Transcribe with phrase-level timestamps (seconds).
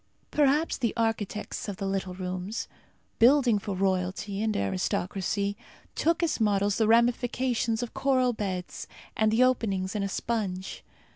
[0.31, 2.67] Perhaps the architects of "the little rooms,"
[3.19, 5.55] building for royalty and aristocracy,
[5.93, 10.83] took as models the ramifications of coral beds, and the openings in a sponge.